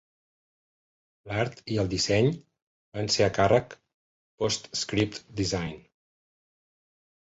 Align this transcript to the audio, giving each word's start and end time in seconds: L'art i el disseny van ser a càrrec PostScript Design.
L'art 1.31 1.59
i 1.75 1.77
el 1.83 1.91
disseny 1.91 2.29
van 2.99 3.11
ser 3.17 3.27
a 3.27 3.35
càrrec 3.35 3.75
PostScript 4.43 5.21
Design. 5.43 5.77